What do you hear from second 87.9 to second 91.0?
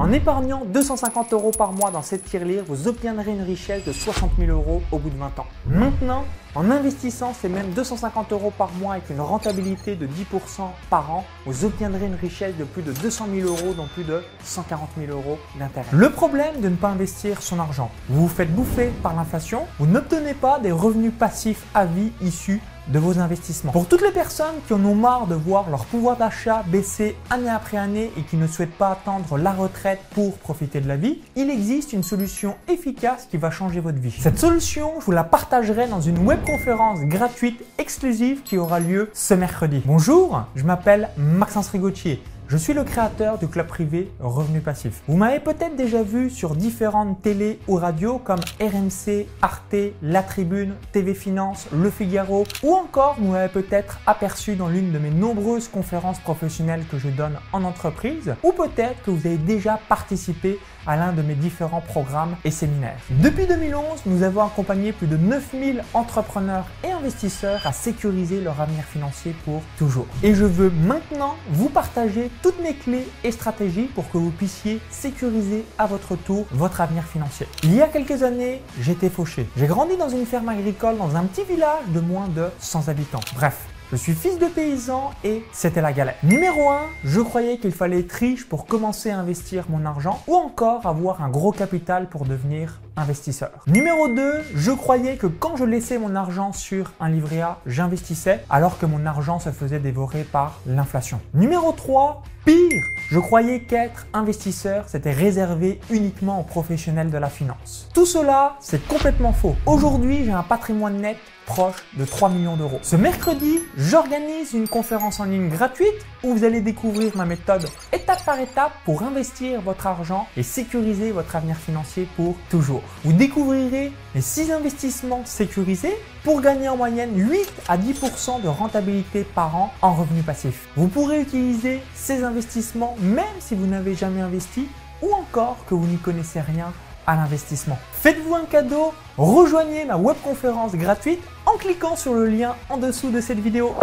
être riche pour commencer à investir mon argent ou encore